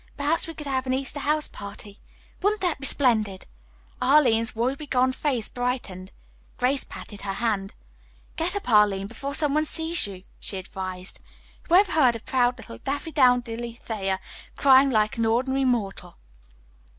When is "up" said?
8.55-8.67